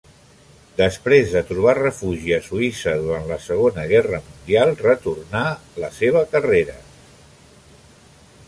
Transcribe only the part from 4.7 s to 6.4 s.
retornà la seva